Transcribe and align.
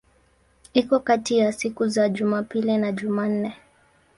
Iko 0.73 0.99
kati 0.99 1.37
ya 1.37 1.51
siku 1.53 1.87
za 1.87 2.09
Jumapili 2.09 2.77
na 2.77 2.91
Jumanne. 2.91 3.55